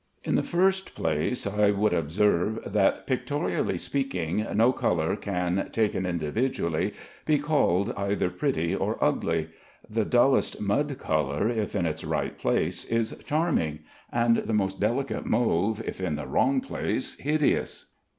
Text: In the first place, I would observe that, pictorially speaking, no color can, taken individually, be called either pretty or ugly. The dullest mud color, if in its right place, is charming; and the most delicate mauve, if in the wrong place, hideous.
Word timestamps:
In 0.23 0.33
the 0.33 0.41
first 0.41 0.95
place, 0.95 1.45
I 1.45 1.69
would 1.69 1.93
observe 1.93 2.59
that, 2.73 3.05
pictorially 3.05 3.77
speaking, 3.77 4.43
no 4.51 4.71
color 4.73 5.15
can, 5.15 5.69
taken 5.71 6.07
individually, 6.07 6.95
be 7.23 7.37
called 7.37 7.93
either 7.95 8.31
pretty 8.31 8.73
or 8.73 8.97
ugly. 8.99 9.49
The 9.87 10.03
dullest 10.03 10.59
mud 10.59 10.97
color, 10.97 11.49
if 11.49 11.75
in 11.75 11.85
its 11.85 12.03
right 12.03 12.35
place, 12.35 12.83
is 12.85 13.15
charming; 13.27 13.81
and 14.11 14.37
the 14.37 14.53
most 14.55 14.79
delicate 14.79 15.27
mauve, 15.27 15.83
if 15.85 16.01
in 16.01 16.15
the 16.15 16.25
wrong 16.25 16.61
place, 16.61 17.15
hideous. 17.17 17.85